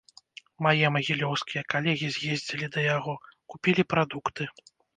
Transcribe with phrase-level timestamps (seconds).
[0.67, 3.13] Мае магілёўскія калегі з'ездзілі да яго,
[3.55, 4.53] купілі прадукты.